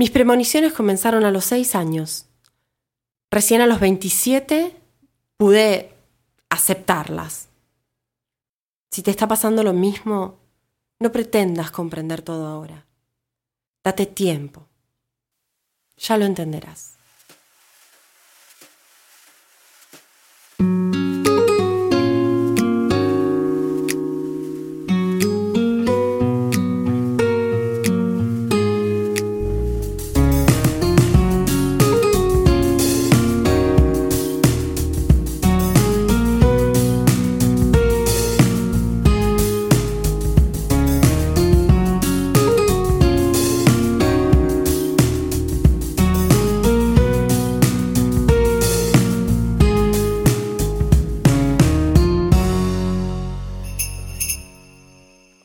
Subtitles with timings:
[0.00, 2.24] Mis premoniciones comenzaron a los 6 años.
[3.30, 4.74] Recién a los 27
[5.36, 5.92] pude
[6.48, 7.50] aceptarlas.
[8.90, 10.38] Si te está pasando lo mismo,
[11.00, 12.86] no pretendas comprender todo ahora.
[13.84, 14.66] Date tiempo.
[15.98, 16.94] Ya lo entenderás.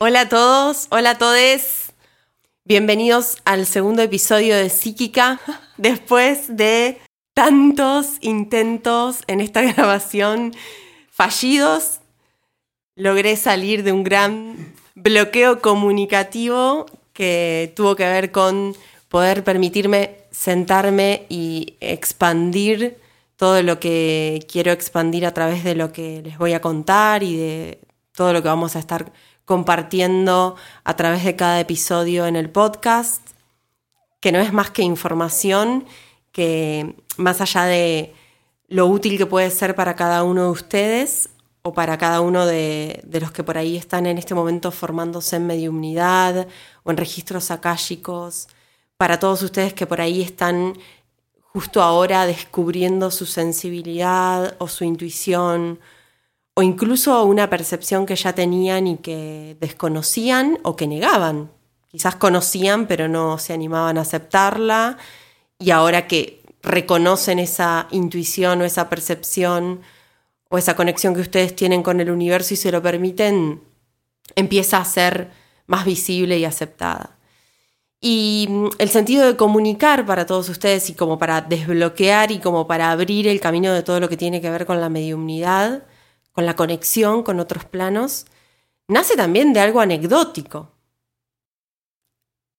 [0.08, 1.92] Hola a todos, hola a todes.
[2.64, 5.40] Bienvenidos al segundo episodio de Psíquica.
[5.78, 7.00] Después de
[7.34, 10.54] tantos intentos en esta grabación
[11.10, 11.98] fallidos,
[12.94, 18.76] logré salir de un gran bloqueo comunicativo que tuvo que ver con
[19.08, 22.96] poder permitirme sentarme y expandir
[23.34, 27.36] todo lo que quiero expandir a través de lo que les voy a contar y
[27.36, 27.80] de
[28.12, 29.12] todo lo que vamos a estar
[29.46, 33.22] compartiendo a través de cada episodio en el podcast,
[34.20, 35.86] que no es más que información,
[36.32, 38.12] que más allá de
[38.68, 41.30] lo útil que puede ser para cada uno de ustedes
[41.62, 45.46] o para cada uno de, los que por ahí están en este momento formándose en
[45.46, 46.48] mediumnidad
[46.82, 48.48] o en registros akáshicos,
[48.96, 50.76] para todos ustedes que por ahí están
[51.40, 55.78] justo ahora descubriendo su sensibilidad o su intuición
[56.58, 61.50] o incluso una percepción que ya tenían y que desconocían o que negaban.
[61.86, 64.96] Quizás conocían pero no se animaban a aceptarla
[65.58, 69.82] y ahora que reconocen esa intuición o esa percepción
[70.48, 73.60] o esa conexión que ustedes tienen con el universo y se lo permiten,
[74.34, 75.30] empieza a ser
[75.66, 77.18] más visible y aceptada.
[78.00, 82.66] Y mm, el sentido de comunicar para todos ustedes y como para desbloquear y como
[82.66, 85.82] para abrir el camino de todo lo que tiene que ver con la mediumnidad,
[86.36, 88.26] con la conexión con otros planos,
[88.88, 90.70] nace también de algo anecdótico,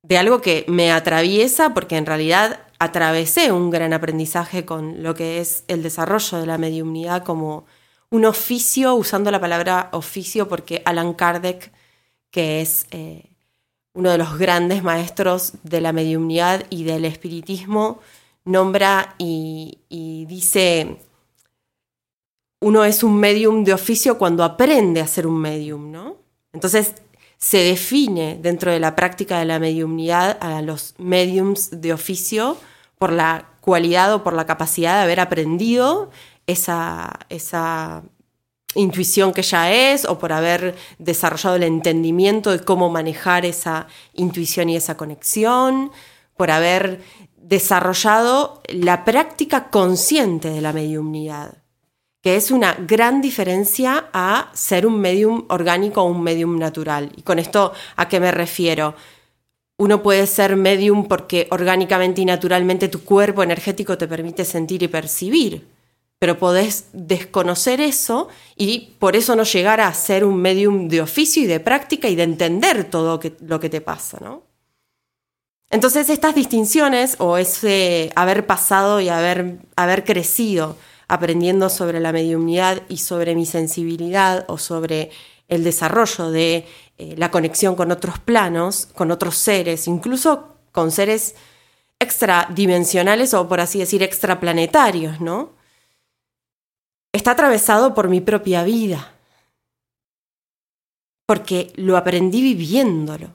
[0.02, 5.42] de algo que me atraviesa porque en realidad atravesé un gran aprendizaje con lo que
[5.42, 7.68] es el desarrollo de la mediumnidad como
[8.10, 11.72] un oficio, usando la palabra oficio porque Alan Kardec,
[12.32, 13.30] que es eh,
[13.94, 18.00] uno de los grandes maestros de la mediumnidad y del espiritismo,
[18.44, 20.98] nombra y dice
[22.60, 26.18] uno es un medium de oficio cuando aprende a ser un medium, ¿no?
[26.54, 26.96] Entonces
[27.38, 32.58] se define dentro de la práctica de la mediumnidad a los mediums de oficio
[32.98, 36.10] por la cualidad o por la capacidad de haber aprendido
[36.48, 38.04] esa, esa
[38.74, 44.70] intuición que ya es o por haber desarrollado el entendimiento de cómo manejar esa intuición
[44.70, 45.92] y esa conexión,
[46.36, 47.02] por haber
[47.36, 51.67] desarrollado la práctica consciente de la mediumnidad
[52.28, 57.10] que es una gran diferencia a ser un medium orgánico o un medium natural.
[57.16, 58.96] ¿Y con esto a qué me refiero?
[59.78, 64.90] Uno puede ser medium porque orgánicamente y naturalmente tu cuerpo energético te permite sentir y
[64.90, 65.70] percibir,
[66.20, 68.28] pero podés desconocer eso
[68.58, 72.18] y por eso no llegar a ser un medium de oficio y de práctica y
[72.18, 74.44] de entender todo lo que te pasa, ¿no?
[75.70, 80.76] Entonces estas distinciones o ese haber pasado y haber, haber crecido
[81.08, 85.12] aprendiendo sobre la mediumnidad y sobre mi sensibilidad o sobre
[85.48, 86.66] el desarrollo de
[86.98, 91.36] eh, la conexión con otros planos, con otros seres, incluso con seres
[92.00, 95.52] extradimensionales o por así decir extraplanetarios, ¿no?
[97.14, 99.14] Está atravesado por mi propia vida,
[101.26, 103.30] porque lo aprendí viviéndolo.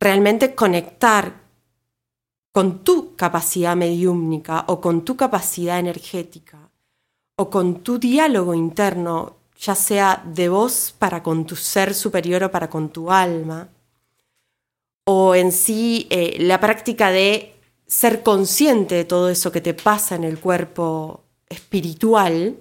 [0.00, 1.42] Realmente conectar
[2.52, 6.70] con tu capacidad mediúmnica o con tu capacidad energética
[7.36, 12.50] o con tu diálogo interno, ya sea de vos para con tu ser superior o
[12.50, 13.68] para con tu alma,
[15.06, 17.54] o en sí eh, la práctica de
[17.86, 22.56] ser consciente de todo eso que te pasa en el cuerpo espiritual,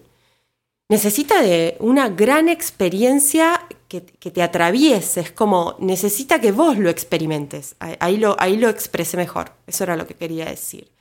[0.90, 3.66] necesita de una gran experiencia
[4.02, 7.76] que, te atraviese, es como necesita que vos lo experimentes.
[7.80, 10.92] Ahí lo, ahí lo expresé mejor, eso era lo que quería decir.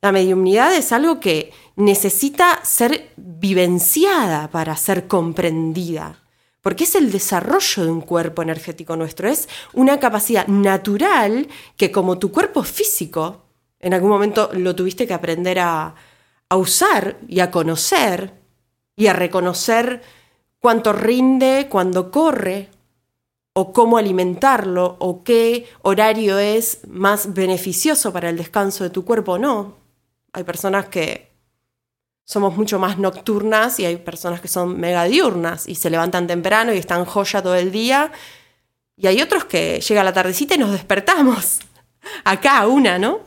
[0.00, 6.24] La mediumnidad es algo que necesita ser vivenciada para ser comprendida,
[6.60, 12.18] porque es el desarrollo de un cuerpo energético nuestro, es una capacidad natural que como
[12.18, 13.44] tu cuerpo físico,
[13.78, 15.94] en algún momento lo tuviste que aprender a,
[16.48, 18.34] a usar y a conocer
[18.96, 20.02] y a reconocer
[20.62, 22.70] cuánto rinde cuando corre,
[23.52, 29.32] o cómo alimentarlo, o qué horario es más beneficioso para el descanso de tu cuerpo
[29.32, 29.76] o no.
[30.32, 31.30] Hay personas que
[32.24, 36.72] somos mucho más nocturnas y hay personas que son mega diurnas y se levantan temprano
[36.72, 38.12] y están joya todo el día.
[38.96, 41.58] Y hay otros que llega la tardecita y nos despertamos.
[42.24, 43.20] Acá una, ¿no?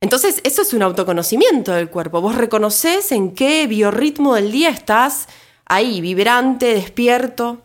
[0.00, 2.20] Entonces, eso es un autoconocimiento del cuerpo.
[2.20, 5.26] Vos reconoces en qué biorritmo del día estás
[5.66, 7.62] ahí, vibrante, despierto.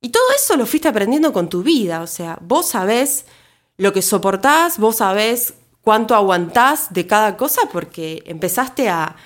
[0.00, 3.26] Y todo eso lo fuiste aprendiendo con tu vida, o sea, vos sabés
[3.76, 9.16] lo que soportás, vos sabés cuánto aguantás de cada cosa porque empezaste a,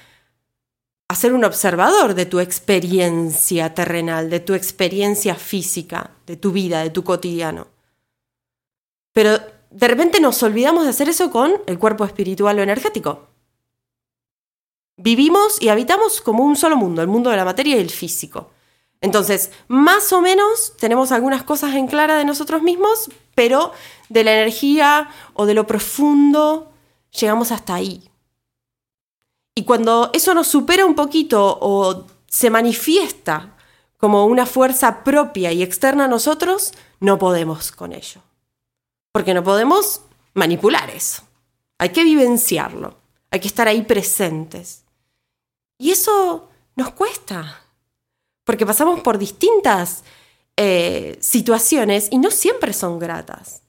[1.08, 6.82] a ser un observador de tu experiencia terrenal, de tu experiencia física, de tu vida,
[6.82, 7.68] de tu cotidiano.
[9.12, 9.38] Pero
[9.70, 13.28] de repente nos olvidamos de hacer eso con el cuerpo espiritual o energético.
[14.96, 18.50] Vivimos y habitamos como un solo mundo, el mundo de la materia y el físico.
[19.00, 23.72] Entonces, más o menos tenemos algunas cosas en clara de nosotros mismos, pero
[24.08, 26.72] de la energía o de lo profundo
[27.10, 28.08] llegamos hasta ahí.
[29.54, 33.56] Y cuando eso nos supera un poquito o se manifiesta
[33.98, 38.20] como una fuerza propia y externa a nosotros, no podemos con ello.
[39.12, 40.02] Porque no podemos
[40.34, 41.22] manipular eso.
[41.78, 42.96] Hay que vivenciarlo.
[43.30, 44.83] Hay que estar ahí presentes.
[45.78, 47.64] Y eso nos cuesta
[48.44, 50.04] porque pasamos por distintas
[50.56, 53.62] eh, situaciones y no siempre son gratas.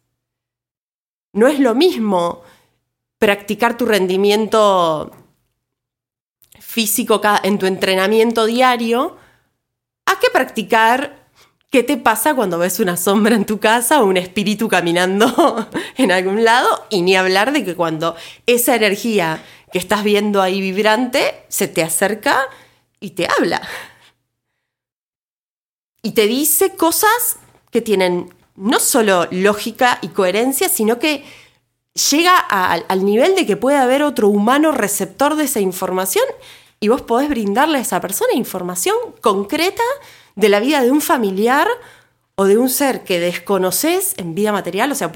[1.33, 2.43] No es lo mismo
[3.17, 5.11] practicar tu rendimiento
[6.59, 9.17] físico en tu entrenamiento diario
[10.05, 11.25] a que practicar
[11.71, 15.67] qué te pasa cuando ves una sombra en tu casa o un espíritu caminando
[15.97, 18.15] en algún lado y ni hablar de que cuando
[18.45, 19.43] esa energía
[19.75, 22.47] que estás viendo ahí vibrante se te acerca
[23.01, 23.61] y te habla
[26.01, 27.39] y te dice cosas
[27.71, 31.25] que tienen no solo lógica y coherencia, sino que
[32.09, 36.23] llega al nivel de que puede haber otro humano receptor de esa información
[36.79, 39.83] y vos podés brindarle a esa persona información concreta
[40.35, 41.67] de la vida de un familiar
[42.35, 44.89] o de un ser que desconoces en vida material.
[44.93, 45.11] O sea,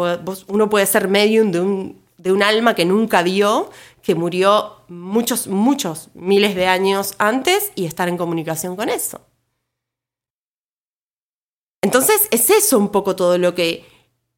[0.47, 3.69] uno puede ser medium de un, de un alma que nunca vio,
[4.01, 9.21] que murió muchos, muchos miles de años antes y estar en comunicación con eso.
[11.81, 13.85] Entonces es eso un poco todo lo que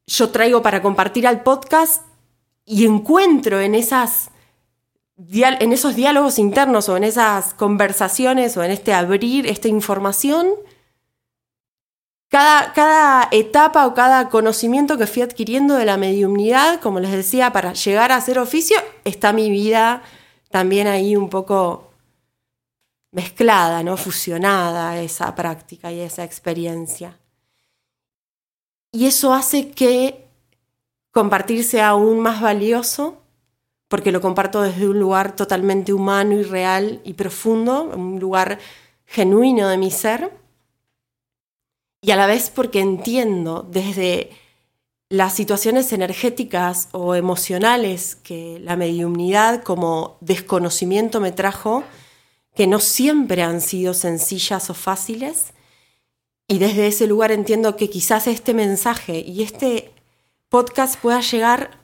[0.06, 2.04] yo traigo para compartir al podcast
[2.64, 4.30] y encuentro en, esas,
[5.16, 10.48] en esos diálogos internos o en esas conversaciones o en este abrir esta información,
[12.32, 17.52] cada, cada, etapa o cada conocimiento que fui adquiriendo de la mediumnidad, como les decía,
[17.52, 20.02] para llegar a ser oficio, está mi vida
[20.50, 21.90] también ahí un poco
[23.10, 23.98] mezclada, ¿no?
[23.98, 27.18] fusionada esa práctica y esa experiencia.
[28.92, 30.26] Y eso hace que
[31.10, 33.20] compartir sea aún más valioso,
[33.88, 38.58] porque lo comparto desde un lugar totalmente humano y real y profundo, un lugar
[39.04, 40.41] genuino de mi ser.
[42.04, 44.30] Y a la vez porque entiendo desde
[45.08, 51.84] las situaciones energéticas o emocionales que la mediumnidad como desconocimiento me trajo,
[52.54, 55.52] que no siempre han sido sencillas o fáciles,
[56.48, 59.94] y desde ese lugar entiendo que quizás este mensaje y este
[60.48, 61.78] podcast pueda llegar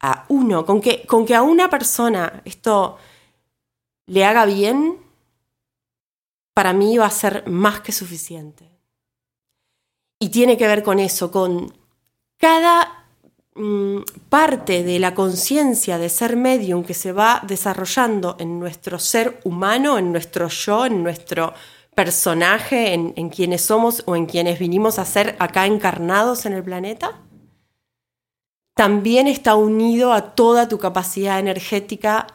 [0.00, 2.98] a uno, con que, con que a una persona esto
[4.06, 4.98] le haga bien,
[6.54, 8.69] para mí va a ser más que suficiente.
[10.20, 11.72] Y tiene que ver con eso, con
[12.36, 13.06] cada
[13.54, 19.40] mm, parte de la conciencia de ser medium que se va desarrollando en nuestro ser
[19.44, 21.54] humano, en nuestro yo, en nuestro
[21.94, 27.20] personaje en, quienes somos o en quienes vinimos a ser acá encarnados en el planeta,
[28.74, 32.26] también está unido a toda tu capacidad energética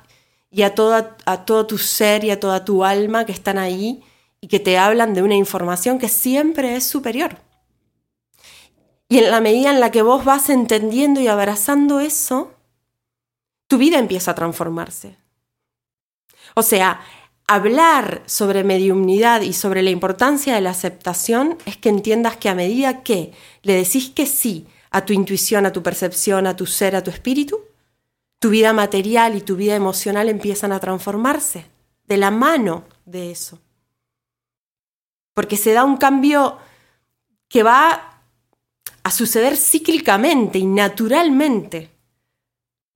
[0.51, 4.03] y a, toda, a todo tu ser y a toda tu alma que están ahí
[4.41, 7.44] y que te hablan de una información que siempre es superior.
[9.07, 12.53] Y en la medida en la que vos vas entendiendo y abrazando eso,
[13.67, 15.17] tu vida empieza a transformarse.
[16.55, 17.01] O sea,
[17.47, 22.55] hablar sobre mediumnidad y sobre la importancia de la aceptación es que entiendas que a
[22.55, 26.95] medida que le decís que sí a tu intuición, a tu percepción, a tu ser,
[26.95, 27.59] a tu espíritu,
[28.39, 31.65] tu vida material y tu vida emocional empiezan a transformarse
[32.07, 33.59] de la mano de eso.
[35.33, 36.57] porque se da un cambio
[37.49, 38.14] que va
[39.05, 41.91] a suceder cíclicamente y naturalmente.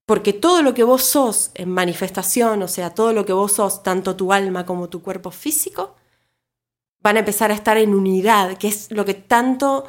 [0.08, 3.84] Porque todo lo que vos sos en manifestación, o sea, todo lo que vos sos,
[3.84, 5.94] tanto tu alma como tu cuerpo físico,
[7.00, 9.86] van a empezar a estar en unidad, que es lo que tanto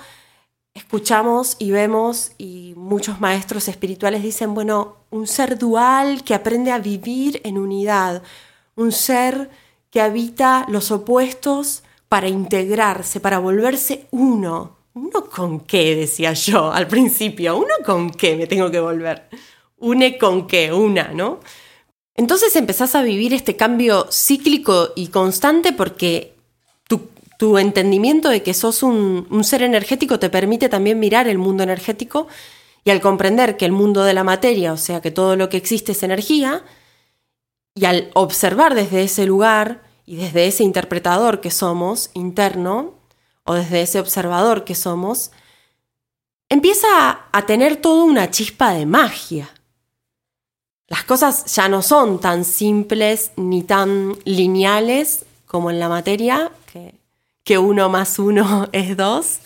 [0.74, 6.80] escuchamos y vemos y muchos maestros espirituales dicen, bueno, un ser dual que aprende a
[6.80, 8.22] vivir en unidad,
[8.76, 9.48] un ser
[9.88, 14.79] que habita los opuestos para integrarse, para volverse uno.
[14.94, 15.94] ¿Uno con qué?
[15.94, 17.56] decía yo al principio.
[17.56, 19.28] ¿Uno con qué me tengo que volver?
[19.78, 21.40] Une con qué, una, ¿no?
[22.14, 26.34] Entonces empezás a vivir este cambio cíclico y constante porque
[27.38, 31.62] tu, entendimiento de que sos un, un ser energético te permite también mirar el mundo
[31.62, 32.28] energético
[32.84, 35.56] y al comprender que el mundo de la materia, o sea, que todo lo que
[35.56, 36.62] existe es energía,
[37.74, 42.99] y al observar desde ese lugar y desde ese interpretador que somos interno,
[43.44, 45.30] o desde ese observador que somos,
[46.48, 49.50] empieza a tener toda una chispa de magia.
[50.88, 56.94] Las cosas ya no son tan simples ni tan lineales como en la materia, que,
[57.44, 59.40] que uno más uno es dos,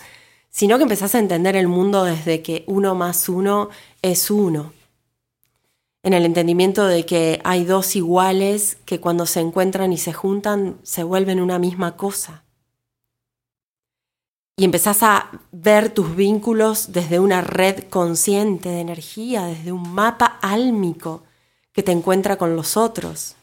[0.49, 3.69] sino que empezás a entender el mundo desde que uno más uno
[4.01, 4.73] es uno.
[6.01, 10.77] En el entendimiento de que hay dos iguales que cuando se encuentran y se juntan
[10.83, 12.44] se vuelven una misma cosa.
[14.57, 20.39] Y empezás a ver tus vínculos desde una red consciente de energía, desde un mapa
[20.41, 21.23] álmico
[21.73, 23.35] que te encuentra con los otros.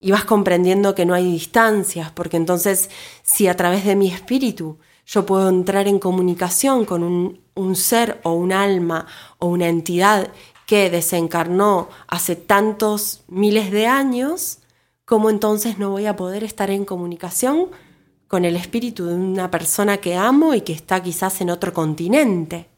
[0.00, 2.88] Y vas comprendiendo que no hay distancias, porque entonces
[3.22, 8.32] si a través de mi espíritu yo puedo entrar en comunicación con un, ser o
[8.32, 9.06] un alma
[9.38, 10.32] o una entidad
[10.66, 14.60] que desencarnó hace tantos miles de años,
[15.04, 17.68] ¿cómo entonces no voy a poder estar en comunicación
[18.30, 22.68] con el espíritu de una persona que amo y que está quizás en otro continente?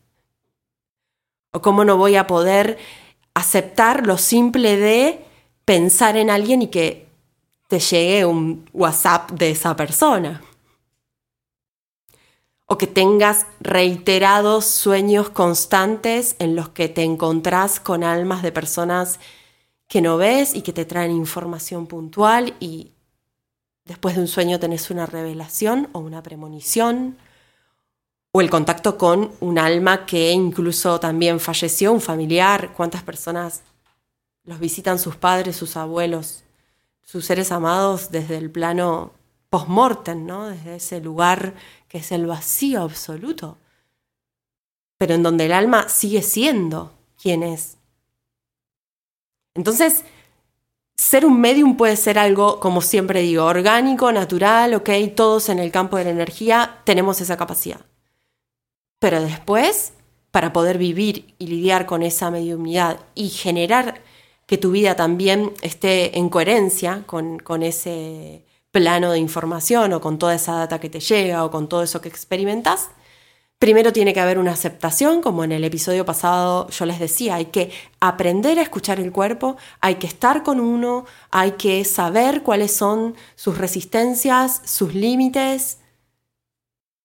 [1.52, 2.78] ¿O cómo no voy a poder
[3.35, 5.25] aceptar lo simple de
[5.66, 7.06] pensar en alguien y que
[7.68, 10.42] te llegue un WhatsApp de esa persona.
[12.66, 19.21] O que tengas reiterados sueños constantes en los que te encontrás con almas de personas
[19.88, 22.92] que no ves y que te traen información puntual y
[23.85, 27.17] después de un sueño tenés una revelación o una premonición
[28.33, 33.62] o el contacto con un alma que incluso también falleció, un familiar, cuántas personas
[34.45, 36.45] los visitan sus padres, sus abuelos,
[37.03, 39.12] sus seres amados desde el plano
[39.51, 40.47] post-mortem, ¿no?
[40.49, 41.55] Desde ese lugar
[41.89, 43.59] que es el vacío absoluto,
[44.97, 47.77] pero en donde el alma sigue siendo quien es.
[49.55, 50.05] Entonces,
[51.02, 55.73] ser un medium puede ser algo, como siempre digo, orgánico, natural, ok, todos en el
[55.73, 57.80] campo de la energía tenemos esa capacidad.
[59.00, 59.94] Pero después,
[60.30, 64.00] para poder vivir y lidiar con esa mediunidad y generar
[64.47, 70.37] que tu vida también esté en coherencia con ese plano de información o con toda
[70.37, 72.90] esa data que te llega o con todo eso que experimentas,
[73.62, 77.45] primero tiene que haber una aceptación, como en el episodio pasado yo les decía, hay
[77.45, 82.75] que aprender a escuchar el cuerpo, hay que estar con uno, hay que saber cuáles
[82.75, 85.78] son sus resistencias, sus límites,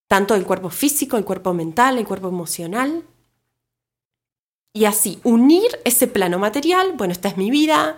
[0.07, 3.03] tanto el cuerpo físico, el cuerpo mental, el cuerpo emocional.
[4.73, 7.97] Y así, unir ese plano material, bueno, esta es mi vida,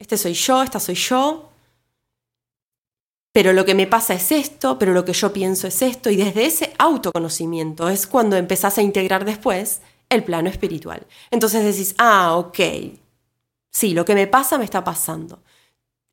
[0.00, 1.52] este soy yo, esta soy yo,
[3.34, 6.14] pero lo que me pasa es esto, pero lo que yo pienso es esto, y
[6.14, 11.04] desde ese autoconocimiento es cuando empezás a integrar después el plano espiritual.
[11.32, 12.60] Entonces decís, ah, ok,
[13.72, 15.42] sí, lo que me pasa me está pasando.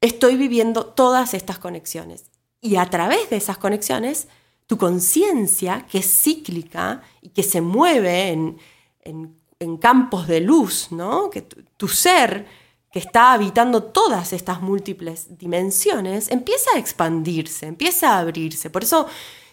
[0.01, 2.31] Estoy viviendo todas estas conexiones.
[2.59, 4.27] Y a través de esas conexiones
[4.65, 11.29] tu conciencia, que es cíclica y que se mueve en, campos de luz, ¿no?
[11.29, 12.47] que tu, ser
[12.91, 18.69] que está habitando todas estas múltiples dimensiones, empieza a expandirse, empieza a abrirse.
[18.69, 19.07] Por eso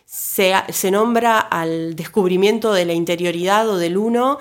[0.05, 4.39] se, nombra al descubrimiento de la interioridad o del uno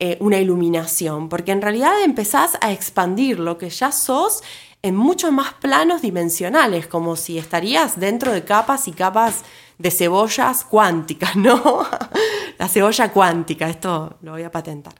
[0.00, 4.42] eh, una iluminación, porque en realidad empezás a expandir lo que ya sos
[4.80, 9.42] en muchos más planos dimensionales, como si estarías dentro de capas y capas
[9.76, 11.84] de cebollas cuánticas, ¿no?
[12.58, 14.94] la cebolla cuántica, esto lo voy a patentar.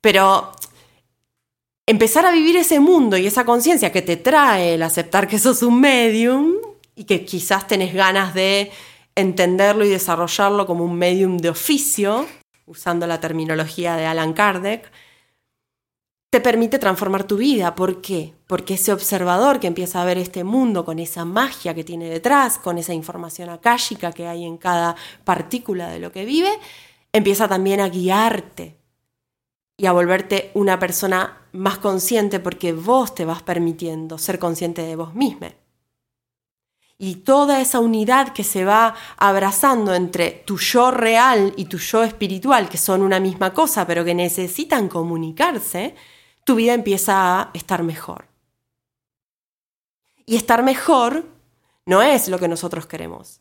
[0.00, 0.52] Pero
[1.90, 5.64] empezar a vivir ese mundo y esa conciencia que te trae el aceptar que sos
[5.64, 6.54] un medium
[6.94, 8.70] y que quizás tenés ganas de
[9.16, 12.28] entenderlo y desarrollarlo como un medium de oficio,
[12.66, 14.88] usando la terminología de Alan Kardec,
[16.30, 17.74] te permite transformar tu vida.
[17.74, 18.34] ¿Por qué?
[18.46, 22.58] Porque ese observador que empieza a ver este mundo con esa magia que tiene detrás,
[22.58, 24.94] con esa información akáshica que hay en cada
[25.24, 26.52] partícula de lo que vive,
[27.12, 28.79] empieza también a guiarte
[29.80, 34.94] y a volverte una persona más consciente porque vos te vas permitiendo ser consciente de
[34.94, 35.54] vos misma.
[36.98, 42.02] Y toda esa unidad que se va abrazando entre tu yo real y tu yo
[42.02, 45.94] espiritual, que son una misma cosa, pero que necesitan comunicarse,
[46.44, 48.28] tu vida empieza a estar mejor.
[50.26, 51.24] Y estar mejor
[51.86, 53.40] no es lo que nosotros queremos.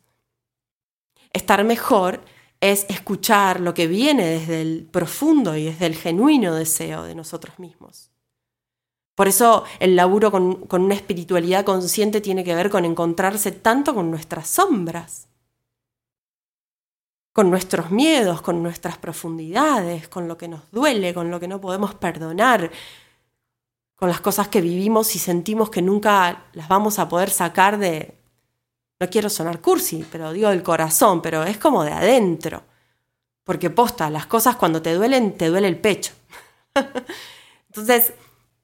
[1.34, 2.22] Estar mejor
[2.62, 7.58] es escuchar lo que viene desde el profundo y desde el genuino deseo de nosotros
[7.60, 8.12] mismos.
[9.16, 13.94] Por eso el laburo con, con, una espiritualidad consciente tiene que ver con encontrarse tanto
[13.94, 15.28] con nuestras sombras,
[17.34, 21.62] con nuestros miedos, con nuestras profundidades, con lo que nos duele, con lo que no
[21.62, 22.72] podemos perdonar,
[23.96, 28.19] con las cosas que vivimos y sentimos que nunca las vamos a poder sacar de,
[29.00, 32.64] no quiero sonar cursi, pero digo del corazón, pero es como de adentro.
[33.44, 36.14] Porque posta, las cosas cuando te duelen, te duele el pecho.
[37.68, 38.14] Entonces,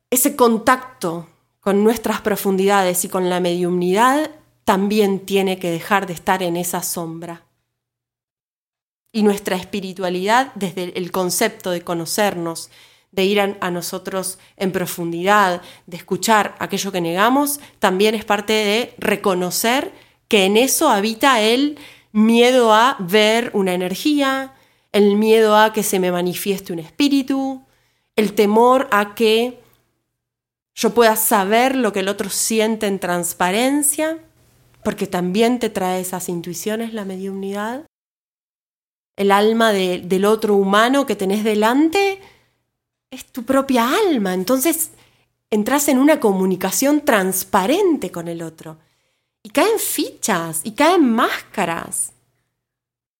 [0.09, 1.27] ese contacto
[1.59, 4.29] con nuestras profundidades y con la mediumnidad
[4.65, 7.43] también tiene que dejar de estar en esa sombra.
[9.11, 12.69] Y nuestra espiritualidad, desde el concepto de conocernos,
[13.11, 18.93] de ir a, nosotros en profundidad, de escuchar aquello que negamos, también es parte de
[18.97, 19.93] reconocer
[20.27, 21.77] que en eso habita el
[22.11, 24.53] miedo a ver una energía,
[24.91, 27.65] el miedo a que se me manifieste un espíritu,
[28.15, 29.59] el temor a que
[30.73, 34.19] yo pueda saber lo que el otro siente en transparencia,
[34.83, 37.85] porque también te trae esas intuiciones la mediunidad.
[39.17, 42.19] El alma del otro humano que tenés delante
[43.09, 44.91] es tu propia alma, entonces
[45.49, 48.77] entras en una comunicación transparente con el otro.
[49.45, 52.13] Y caen fichas y caen máscaras.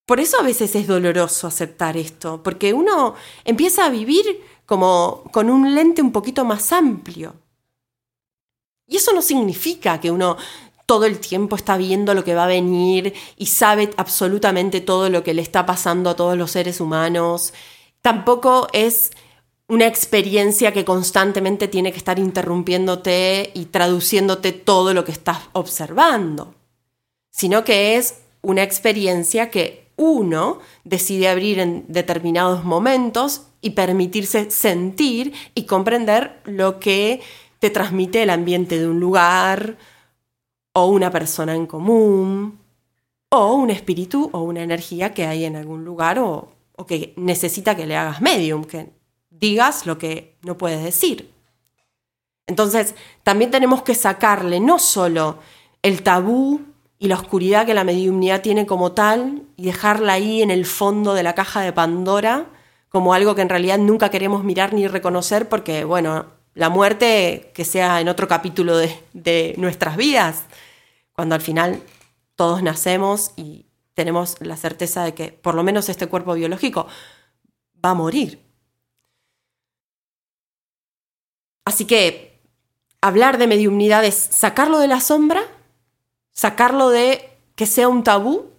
[0.08, 3.14] Por eso a veces es doloroso aceptar esto, porque uno
[3.44, 7.36] empieza a vivir como con un lente un poquito más amplio.
[8.88, 10.36] Y eso no significa que uno
[10.88, 15.24] todo el tiempo está viendo lo que va a venir y sabe absolutamente todo lo
[15.24, 17.54] que le está pasando a todos los seres humanos.
[18.02, 19.12] Tampoco es
[19.68, 26.54] una experiencia que constantemente tiene que estar interrumpiéndote y traduciéndote todo lo que estás observando,
[27.32, 35.34] sino que es una experiencia que uno decide abrir en determinados momentos y permitirse sentir
[35.56, 37.22] y comprender lo que
[37.60, 39.78] te transmite el ambiente de un lugar
[40.74, 42.60] o una persona en común
[43.32, 47.76] o un espíritu o una energía que hay en algún lugar o, o que necesita
[47.76, 48.90] que le hagas medium, que
[49.40, 51.32] digas lo que no puedes decir.
[52.48, 55.40] Entonces, también tenemos que sacarle no solo
[55.82, 56.62] el tabú
[57.00, 61.14] y la oscuridad que la mediumnidad tiene como tal y dejarla ahí en el fondo
[61.14, 62.48] de la caja de Pandora
[62.90, 67.66] como algo que en realidad nunca queremos mirar ni reconocer porque, bueno, la muerte que
[67.66, 70.46] sea en otro capítulo de, de nuestras vidas,
[71.12, 71.82] cuando al final
[72.36, 76.88] todos nacemos y tenemos la certeza de que por lo menos este cuerpo biológico
[77.84, 78.45] va a morir.
[81.66, 82.40] Así que
[83.02, 85.44] hablar de mediumnidad es sacarlo de la sombra,
[86.32, 88.52] sacarlo de que sea un tabú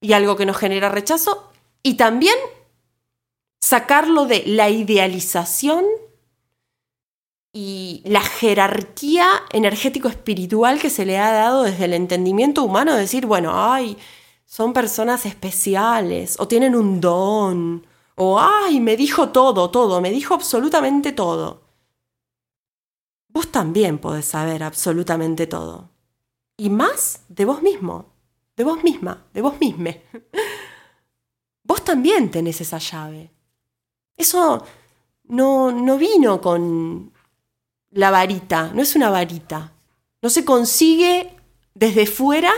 [0.00, 1.50] y algo que nos genera rechazo,
[1.82, 2.36] y también
[3.60, 5.84] sacarlo de la idealización
[7.52, 13.52] y la jerarquía energético-espiritual que se le ha dado desde el entendimiento humano, decir, bueno,
[13.54, 13.96] ay,
[14.44, 20.34] son personas especiales, o tienen un don, o ay, me dijo todo, todo, me dijo
[20.34, 21.65] absolutamente todo.
[23.36, 25.90] Vos también podés saber absolutamente todo.
[26.56, 28.14] Y más de vos mismo,
[28.56, 30.04] de vos misma, de vos misme.
[31.62, 33.30] Vos también tenés esa llave.
[34.16, 34.64] Eso
[35.24, 37.12] no, no vino con
[37.90, 39.70] la varita, no es una varita.
[40.22, 41.36] No se consigue
[41.74, 42.54] desde fuera,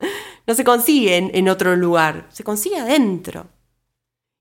[0.46, 3.46] no se consigue en, en otro lugar, se consigue adentro.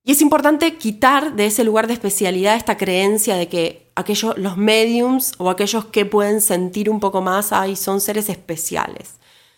[0.03, 4.57] Y es importante quitar de ese lugar de especialidad esta creencia de que aquellos, los
[4.57, 9.15] mediums o aquellos que pueden sentir un poco más, ay, son seres especiales.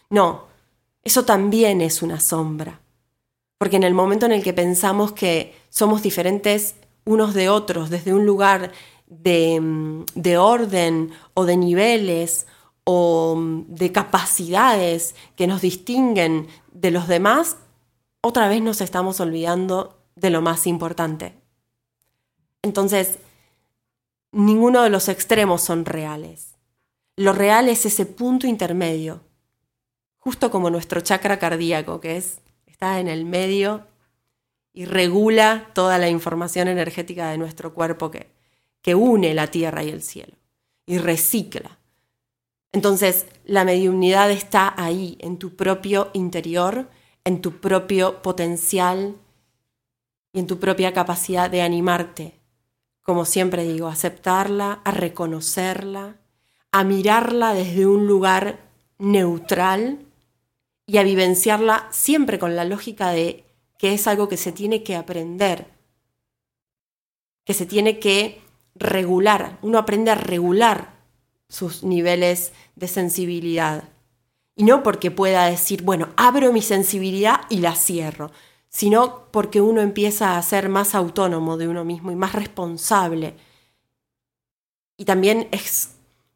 [0.10, 0.47] No,
[1.03, 2.82] eso también es una sombra.
[3.58, 6.75] Porque en el momento en el que pensamos que somos diferentes
[7.06, 8.73] unos de otros, desde un lugar
[9.08, 12.47] de, de orden o de niveles
[12.84, 17.58] o mm, de capacidades que nos distinguen de los demás,
[18.21, 21.34] otra vez nos estamos olvidando de lo más importante.
[22.62, 23.19] Entonces,
[24.32, 26.56] ninguno de los extremos son reales.
[27.15, 29.21] Lo real es ese punto intermedio,
[30.17, 33.86] justo como nuestro chakra cardíaco, que es, está en el medio
[34.73, 38.32] y regula toda la información energética de nuestro cuerpo que,
[38.82, 40.36] que une la tierra y el cielo
[40.86, 41.80] y recicla.
[42.71, 46.89] Entonces, la mediunidad está ahí, en tu propio interior,
[47.23, 49.15] en tu propio potencial
[50.33, 52.39] y en tu propia capacidad de animarte.
[53.03, 56.17] Como siempre digo, aceptarla, a reconocerla,
[56.71, 58.59] a mirarla desde un lugar
[58.97, 59.99] neutral
[60.87, 63.45] y a vivenciarla siempre con la lógica de
[63.77, 65.67] que es algo que se tiene que aprender,
[67.45, 68.41] que se tiene que
[68.75, 69.59] regular.
[69.61, 70.93] Uno aprende a regular
[71.47, 73.89] sus niveles de sensibilidad.
[74.55, 78.31] Y no porque pueda decir, bueno, abro mi sensibilidad y la cierro,
[78.73, 83.36] sino porque uno empieza a ser más autónomo de uno mismo y más responsable.
[84.97, 85.91] Y también es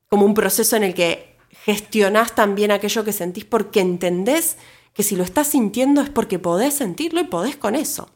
[0.08, 4.58] como un proceso en el que gestionás también aquello que sentís porque entendés
[4.94, 8.12] que si lo estás sintiendo es porque podés sentirlo y podés con eso.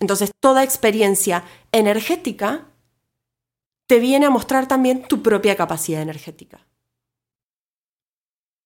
[0.00, 2.68] Entonces, toda experiencia energética
[3.86, 6.66] te viene a mostrar también tu propia capacidad energética.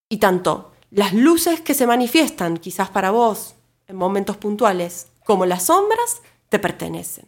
[0.09, 3.57] Y tanto las luces que se manifiestan quizás para vos
[3.89, 7.27] en momentos puntuales como las sombras te pertenecen.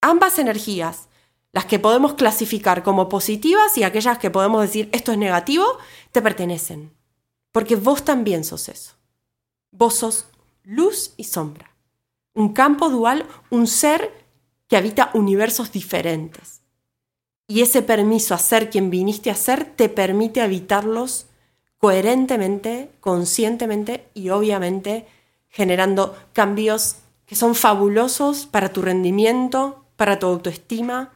[0.00, 1.08] Ambas energías,
[1.52, 5.64] las que podemos clasificar como positivas y aquellas que podemos decir esto es negativo,
[6.10, 6.92] te pertenecen.
[7.52, 8.94] Porque vos también sos eso.
[9.70, 10.26] Vos sos
[10.64, 11.76] luz y sombra.
[12.34, 14.12] Un campo dual, un ser
[14.66, 16.62] que habita universos diferentes.
[17.46, 21.26] Y ese permiso a ser quien viniste a ser te permite habitarlos
[21.82, 25.04] coherentemente, conscientemente y obviamente
[25.48, 31.10] generando cambios que son fabulosos para tu rendimiento, para tu autoestima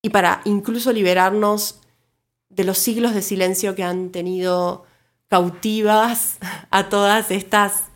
[0.00, 1.80] y para incluso liberarnos
[2.50, 4.84] de los siglos de silencio que han tenido
[5.26, 6.38] cautivas
[6.70, 7.86] a todas estas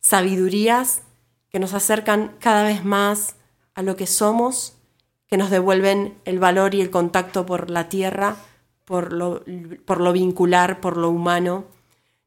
[0.00, 1.02] sabidurías
[1.50, 3.34] que nos acercan cada vez más
[3.74, 4.72] a lo que somos,
[5.26, 8.36] que nos devuelven el valor y el contacto por la tierra,
[8.90, 9.44] por lo,
[9.84, 11.66] por lo vincular, por lo humano,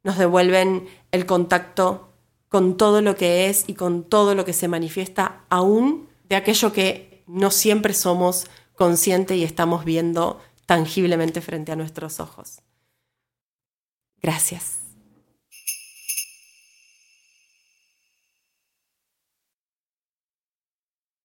[0.01, 2.07] nos devuelven el contacto
[2.47, 6.71] con todo lo que es y con todo lo que se manifiesta aún de aquello
[6.71, 8.45] que no siempre somos
[8.75, 12.61] conscientes y estamos viendo tangiblemente frente a nuestros ojos.
[14.21, 14.82] Gracias.